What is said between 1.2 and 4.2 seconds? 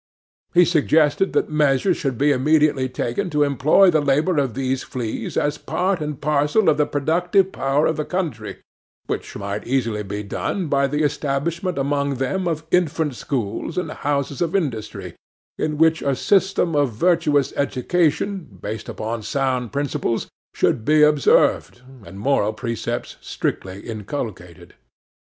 that measures should be immediately taken to employ the